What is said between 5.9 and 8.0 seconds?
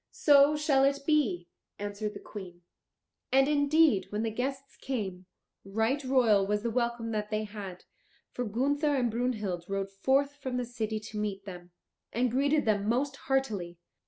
royal was the welcome that they had.